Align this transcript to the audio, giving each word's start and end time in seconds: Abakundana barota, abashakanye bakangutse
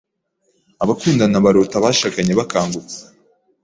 Abakundana 0.83 1.37
barota, 1.45 1.75
abashakanye 1.77 2.33
bakangutse 2.39 2.97